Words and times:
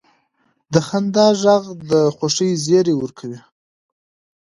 د 0.73 0.75
خندا 0.87 1.27
ږغ 1.41 1.63
د 1.89 1.91
خوښۍ 2.15 2.51
زیری 2.65 2.93
ورکوي. 2.97 3.39